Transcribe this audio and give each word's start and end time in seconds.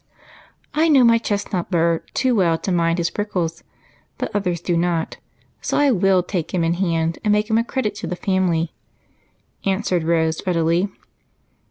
"I 0.73 0.87
know 0.89 1.03
my 1.03 1.19
chestnut 1.19 1.69
burr 1.69 1.99
too 2.15 2.33
well 2.33 2.57
to 2.57 2.71
mind 2.71 2.97
his 2.97 3.11
prickles. 3.11 3.63
But 4.17 4.35
others 4.35 4.59
do 4.59 4.75
not, 4.75 5.17
so 5.61 5.77
I 5.77 5.91
will 5.91 6.23
take 6.23 6.55
him 6.55 6.63
in 6.63 6.73
hand 6.73 7.19
and 7.23 7.31
make 7.31 7.51
him 7.51 7.59
a 7.59 7.63
credit 7.63 7.93
to 7.97 8.07
his 8.07 8.17
family," 8.17 8.73
answered 9.63 10.01
Rose 10.03 10.41
readily. 10.47 10.89